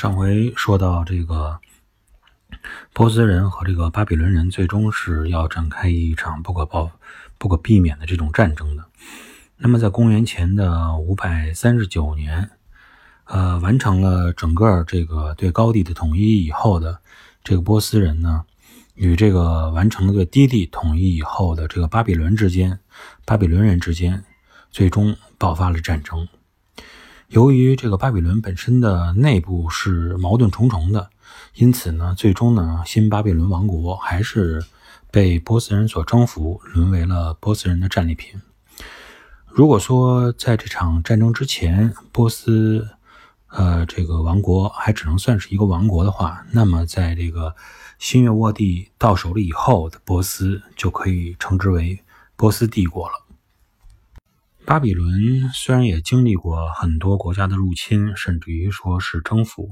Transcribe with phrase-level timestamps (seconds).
[0.00, 1.60] 上回说到这个
[2.94, 6.90] 波斯人和这个巴比伦人最终是要展开一场不可报、
[7.36, 8.86] 不可避免的这种战争的。
[9.58, 12.48] 那么，在公元前的五百三十九年，
[13.24, 17.00] 呃，完成了整个这个对高地的统一以后的
[17.44, 18.46] 这个波斯人呢，
[18.94, 22.80] 与这个完成了个低地统一以后的这个巴比伦之间，
[23.26, 24.24] 巴比伦人之间，
[24.70, 26.26] 最终爆发了战争。
[27.30, 31.10] 由于这个巴比伦本身的内部是矛盾重重的，
[31.54, 34.64] 因此呢，最终呢，新巴比伦王国还是
[35.12, 38.42] 被波斯人所征服，沦为了波斯人的战利品。
[39.46, 42.88] 如果说在这场战争之前，波斯
[43.46, 47.54] 呃这个王国还只能算是一个王国的话，那么在这个
[48.00, 52.02] 新月沃地到手了以后的波斯，就可以称之为
[52.34, 53.14] 波斯帝国了。
[54.66, 59.68] 巴比伦虽然也经历过很多国家的入侵，甚至于说是征服，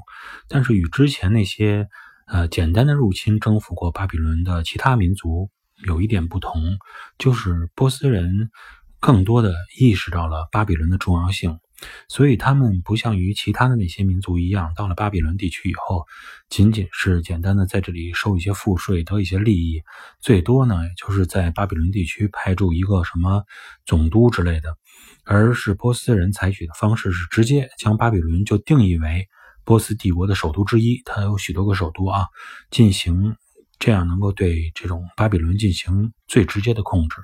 [0.48, 1.88] 但是与之前那些
[2.26, 5.50] 呃简单的入侵征服过巴比伦的其他民族
[5.86, 6.78] 有一点不同，
[7.16, 8.50] 就是波斯人
[8.98, 11.60] 更多的意识到了巴比伦的重要性。
[12.08, 16.06] 所以他们不像于其他的那些民族一样，到了巴比伦地区以后，
[16.48, 19.82] 仅仅是简单的在这里收一些赋税，得一些利益，
[20.20, 23.44] 最多呢，也就是在巴比伦地区派驻一个什么
[23.86, 24.76] 总督之类的。
[25.24, 29.28] 而是波斯人采取的方式是直接将巴比伦就定义为
[29.64, 32.26] 波斯帝国的首都之一，它有许多个首都啊，
[32.70, 33.36] 进行
[33.78, 37.16] 这样能够对这种巴比伦进行最直接的控制。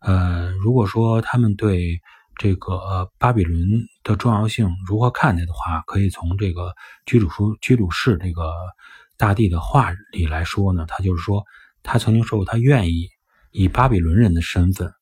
[0.00, 2.00] 呃，如果说他们对。
[2.36, 3.60] 这个巴比伦
[4.02, 6.74] 的重要性如何看待的话，可以从这个
[7.06, 8.52] 居鲁书居鲁士这个
[9.16, 10.84] 大帝的话里来说呢。
[10.88, 11.44] 他就是说，
[11.82, 13.08] 他曾经说过，他愿意
[13.50, 14.92] 以巴比伦人的身份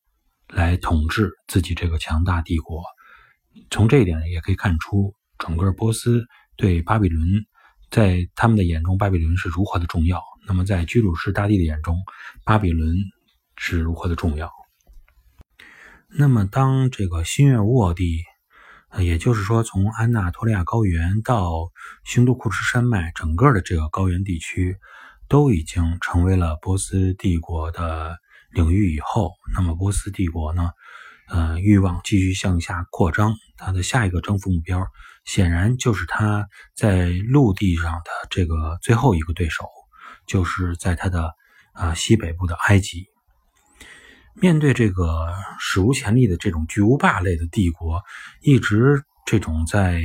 [0.47, 2.83] 来统治自己这个强大帝国。
[3.69, 6.23] 从这一点也可以看出，整个波斯
[6.57, 7.27] 对巴比伦，
[7.89, 10.21] 在他们的眼中，巴比伦是如何的重要。
[10.47, 11.97] 那么，在居鲁士大帝的眼中，
[12.43, 12.95] 巴比伦
[13.55, 14.51] 是如何的重要。
[16.13, 18.23] 那么，当这个新月沃地，
[18.99, 21.71] 也就是说，从安纳托利亚高原到
[22.03, 24.77] 兴都库什山脉，整个的这个高原地区
[25.29, 28.17] 都已经成为了波斯帝国的
[28.51, 30.71] 领域以后，那么波斯帝国呢，
[31.29, 34.85] 呃，欲望继续向下扩张，它的下一个征服目标，
[35.23, 36.45] 显然就是它
[36.75, 39.65] 在陆地上的这个最后一个对手，
[40.27, 41.31] 就是在它的
[41.71, 43.10] 啊西北部的埃及。
[44.41, 45.05] 面对这个
[45.59, 48.01] 史无前例的这种巨无霸类的帝国，
[48.41, 50.01] 一直这种在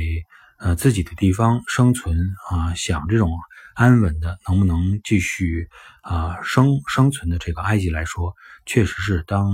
[0.59, 2.15] 呃自己的地方生存
[2.51, 3.31] 啊，想这种
[3.73, 5.67] 安稳的能不能继续
[6.03, 8.35] 啊生生存的这个埃及来说，
[8.67, 9.51] 确实是当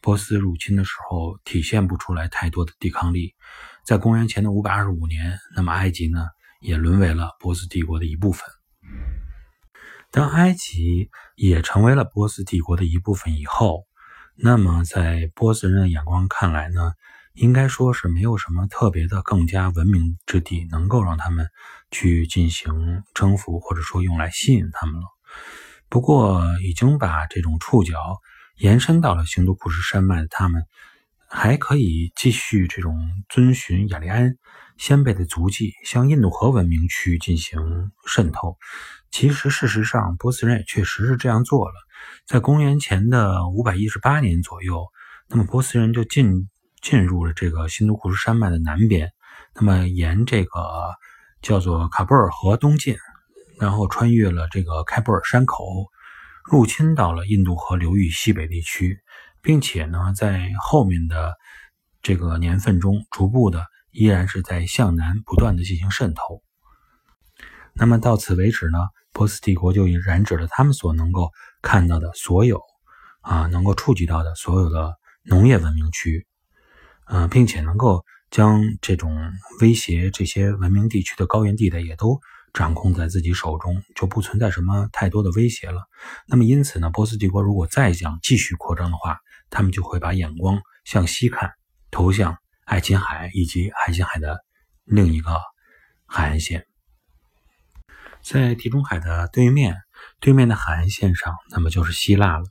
[0.00, 3.34] 波斯入侵的时候体现不出来太多的抵抗力。
[3.84, 6.24] 在公元前的五百二十五年，那么埃及呢
[6.58, 8.48] 也沦为了波斯帝国的一部分。
[10.10, 13.84] 当埃及也成为了波斯帝国的一部分以后。
[14.34, 16.94] 那么，在波斯人的眼光看来呢，
[17.34, 21.48] 应该说是没有什么特别的更加文明之地能够让他们
[21.90, 25.06] 去进行征服，或者说用来吸引他们了。
[25.88, 28.20] 不过，已经把这种触角
[28.56, 30.64] 延伸到了兴都库什山脉的，他们
[31.28, 34.36] 还可以继续这种遵循雅利安
[34.82, 38.58] 先辈的足迹，向印度河文明区进行渗透。
[39.12, 41.74] 其实，事实上，波斯人也确实是这样做了。
[42.26, 44.88] 在公元前的五百一十八年左右，
[45.28, 46.50] 那么波斯人就进
[46.80, 49.12] 进入了这个新都库什山脉的南边，
[49.54, 50.50] 那么沿这个
[51.42, 52.96] 叫做卡布尔河东进，
[53.60, 55.64] 然后穿越了这个开布尔山口，
[56.50, 58.98] 入侵到了印度河流域西北地区，
[59.42, 61.36] 并且呢，在后面的
[62.02, 66.42] 这个年份中，逐步的依然是在向南不断的进行渗透。
[67.74, 68.78] 那么到此为止呢，
[69.12, 71.30] 波斯帝国就已染指了他们所能够。
[71.64, 72.60] 看到的所有
[73.20, 76.26] 啊，能够触及到的所有的农业文明区，
[77.06, 79.16] 呃，并且能够将这种
[79.60, 82.20] 威胁这些文明地区的高原地带也都
[82.52, 85.84] 掌控在自己手中，就不存在什么太多的威胁了。
[86.26, 91.52] 那么，因此呢，波斯帝国如果再想继续扩张的话，他们就会把眼光向西看，
[91.92, 94.44] 投向爱琴海以及爱琴海的
[94.84, 95.40] 另一个
[96.06, 96.66] 海岸线，
[98.22, 99.76] 在地中海的对面。
[100.18, 102.44] 对面的海岸线上，那么就是希腊了。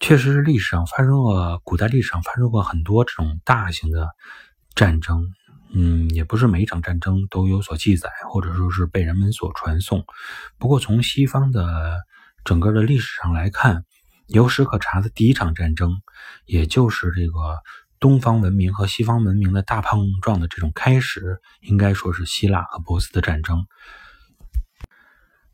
[0.00, 4.08] 确实是历史上发生过，古代历史上发生过很多这种大型的
[4.74, 5.28] 战争。
[5.70, 10.04] 嗯，也不是每一场战争都有所记载，或者说是被人们所传颂。
[10.58, 12.00] 不过从西方的
[12.44, 13.84] 整个的历史上来看，
[14.26, 16.00] 有史可查的第一场战争，
[16.44, 17.58] 也就是这个
[18.00, 23.66] 东方文明和西方文明的大碰撞的这种开始，应该说是希腊和波斯的战争。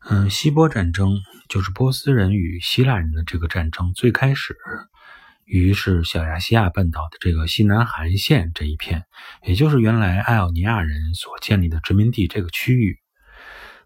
[0.07, 1.17] 嗯，希波战争
[1.49, 4.55] 就是波斯人与希腊人的这个战争，最开始
[5.45, 9.05] 于是小亚细亚半岛的这个西南韩线这一片，
[9.43, 12.99] 也就是原来爱奥尼亚人所建立的殖民地这个区域。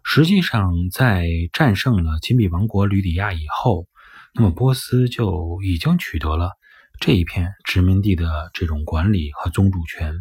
[0.02, 3.86] 实际上，在战胜了金币王国吕底亚以后，
[4.34, 6.52] 那么波斯就已经取得了
[7.00, 10.14] 这一片殖民地的这种管理和宗主权。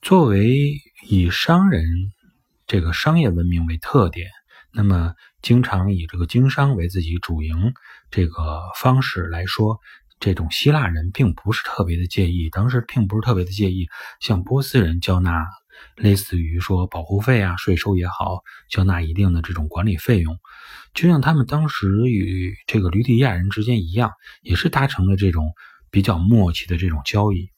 [0.00, 0.74] 作为
[1.08, 1.84] 以商人
[2.66, 4.28] 这个商业文明为特点。
[4.72, 7.74] 那么，经常以这个经商为自己主营
[8.10, 9.78] 这个方式来说，
[10.18, 13.86] 这种希腊人并不是特别的介意，当时并不是特别的介意
[14.18, 15.46] 向波斯人交纳
[15.96, 20.38] 类似于说保护费啊、税收也好，缴纳一定的这种管理费用，
[20.94, 25.52] 就像他们当时与这个吕底亚人之间一样，也是达成了这种
[25.90, 27.50] 比较默契的这种交易。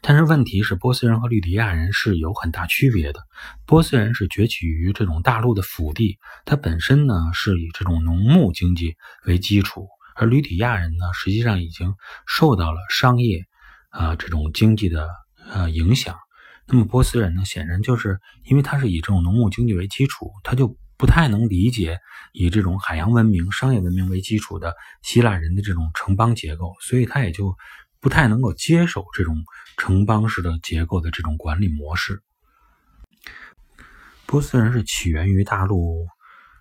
[0.00, 3.20] 但是问题是，波斯人和吕底亚人是有很大区别的。
[3.64, 9.86] 波斯人是崛起于这种大陆的腹地，它本身呢是以这种农牧经济为基础，
[10.16, 11.94] 而吕底亚人呢实际上已经
[12.26, 13.44] 受到了商业
[13.90, 15.08] 啊这种经济的
[15.48, 16.16] 呃影响。
[16.68, 21.98] 那么波斯人呢，显然就是因为他是以这种农牧经济为基础，他就不太能理解
[22.32, 27.54] 以这种海洋文明、商业文明为基础的希腊人的这种城邦结构，所以他也就。
[28.00, 29.42] 不太能够接受这种
[29.76, 32.22] 城邦式的结构的这种管理模式。
[34.24, 36.06] 波斯人是起源于大陆，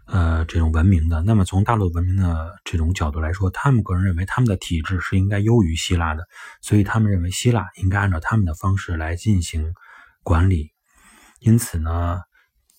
[0.08, 1.22] 呃，这种文明的。
[1.22, 6.24] 那么从大陆文明的这种角度来说，他们个人认为他们的体制是应该优于希腊的，
[6.64, 9.76] 所以他们认为希腊应该按照他们的方式来进行
[10.28, 10.72] 管理。
[11.40, 12.20] 因此呢，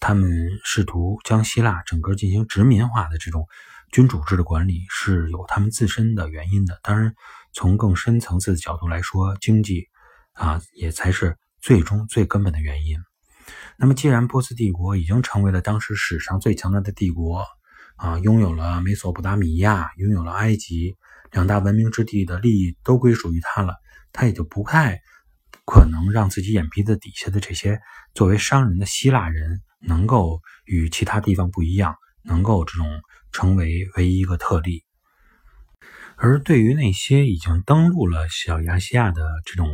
[0.00, 0.30] 他们
[0.64, 3.46] 试图将希腊整个进行殖民化的这种
[3.90, 6.78] 君主制的管理是有他们自身的原因的。
[6.82, 7.14] 当然。
[7.54, 9.88] 从更深层次的角度来说，经济
[10.34, 12.98] 啊也才是最终最根本的原因。
[13.78, 17.46] 那么，既然波斯帝国已经成为了当时史上最强大的帝国
[17.96, 20.96] 啊，拥有了美索不达米亚，拥有了埃及
[21.32, 23.74] 两大文明之地的利益都归属于他了，
[24.12, 25.00] 他也就不太
[25.70, 27.78] 可能让自己眼皮子底下的这些
[28.14, 34.82] 作为商人的希腊人能够与其他地方不一样，能够这种成为唯一一个特例。
[36.16, 39.68] 而对于那些已经登陆了小亚细亚的这种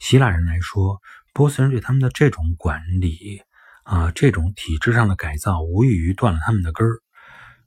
[0.00, 0.98] 希腊人来说，
[1.32, 3.40] 波斯人对他们的这种管理
[3.84, 6.98] 啊，这种体制上的改造，无异于断了他们的根儿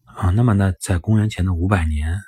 [0.04, 0.30] 啊。
[0.32, 2.20] 那么呢，在公元前的五百年，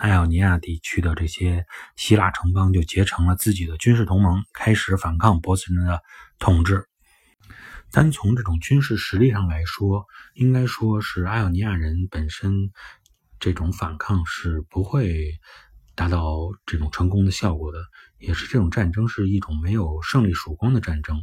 [0.00, 6.02] 爱奥尼亚地区的这些希腊城邦就结成了自己的军事同盟，开始反抗波斯人的
[6.38, 6.88] 统治。
[7.90, 12.70] 单从这种军事实力上来说，应该说是爱奥尼亚人本身。
[13.38, 15.38] 这种反抗是不会
[16.00, 17.78] 达到这种成功的效果的，
[18.18, 21.22] 也是这种战争是一种没有胜利曙光的战争。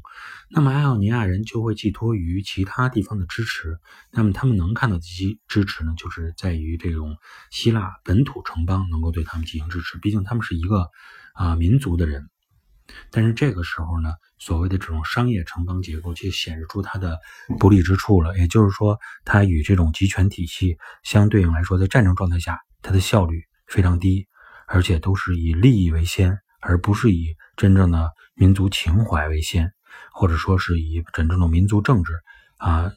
[0.51, 3.79] 那么，爱奥尼亚人就会寄托于其他地方的支持。
[4.11, 7.17] 那么，他们能看到的支支持呢，就是在于这种
[7.49, 9.97] 希腊本土城邦能够对他们进行支持。
[9.97, 10.91] 毕竟他们是一个
[11.33, 12.29] 啊民族的人。
[13.09, 14.11] 但是这个时候呢？
[14.37, 17.17] 所谓的这种商业城邦结构，却显示出它的
[17.57, 18.37] 不利之处了。
[18.37, 24.27] 也就是说，它与这种集权体系相对应来说，在战争状态下，它的效率非常低，
[24.67, 29.71] 而且都是以利益为先，而不是以真正的民族情怀为先，
[30.11, 32.11] 或者说是以真正的民族政治
[32.57, 32.91] 啊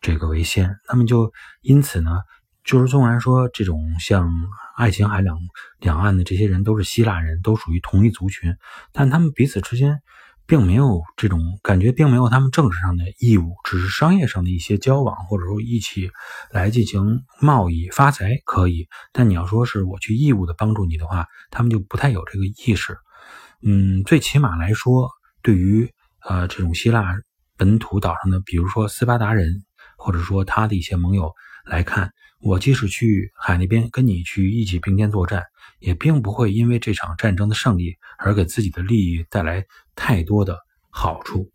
[0.00, 0.76] 这个为先。
[0.88, 1.32] 那么就
[1.62, 2.20] 因此呢，
[2.62, 4.30] 就是纵然说这种像
[4.76, 5.36] 爱琴海两
[5.80, 8.56] 两岸的这些人都是希腊人，都属于同一族群，
[8.92, 10.02] 但他们彼此之间。
[10.46, 16.10] 并没有这种感觉，并没有他们政治上的义务，只是商业上的一些交往，或者说一起
[16.50, 18.86] 来进行贸易发财可以。
[19.12, 22.96] 但你要说是我去义务的帮助你的话，他们就不太有这个意识。
[23.62, 25.10] 嗯，最起码来说，
[25.42, 27.16] 对于呃这种希腊
[27.56, 29.64] 本土岛上的，比如说斯巴达人，
[29.96, 31.32] 或者说他的一些盟友
[31.66, 35.44] 来看，我即使去海那边跟你去一起并肩作战。
[35.78, 40.58] 也并不会因为这场战争的胜利而给自己的利益带来太多的
[40.90, 41.52] 好处。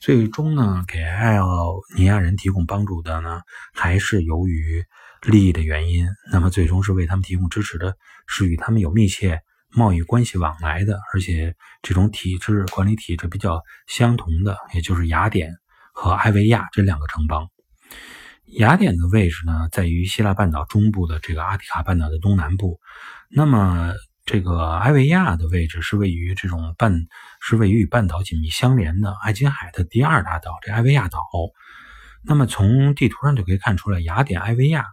[0.00, 3.42] 最终呢，给爱奥尼亚人提供帮助的呢，
[3.72, 4.84] 还是由于
[5.22, 6.08] 利益的原因。
[6.32, 9.40] 那么，最终是为他们提供支持的，是与他们有密切
[9.70, 15.54] 贸易关系往来的，而且这种体制管理体制比较相同的，也就是雅典
[15.94, 17.48] 和埃维亚这两个城邦。
[18.52, 22.80] 雅典的位置呢，在于希腊半岛中部的这个阿提卡半岛的东南部。
[23.30, 23.94] 那么，
[24.26, 27.06] 这个埃维亚的位置是位于这种半，
[27.40, 31.18] 是位于与半岛紧密相连的爱琴海的第二大岛，这埃维亚岛。
[32.22, 34.84] 那么从地图上就可以看出来，雅典、埃维亚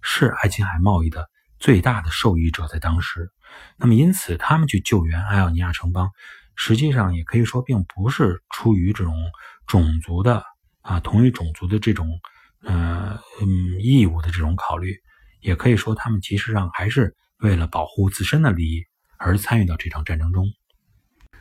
[0.00, 1.28] 是爱琴海贸易的
[1.58, 3.30] 最大的受益者，在当时。
[3.76, 6.10] 那么因此，他们去救援埃奥尼亚城邦，
[6.56, 9.14] 实际上也可以说并不是出于这种
[9.66, 10.42] 种族的
[10.80, 12.08] 啊同一种族的这种
[12.62, 14.96] 呃嗯义务的这种考虑，
[15.40, 18.84] 也可以说他们其实上还是为了保护自身的利益
[19.18, 20.46] 而参与到这场战争中。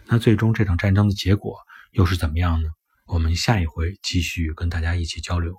[0.05, 1.57] 那最终这场战争的结果
[1.91, 2.69] 又是怎么样呢？
[3.05, 5.55] 我们下一回继续跟大家一起交流。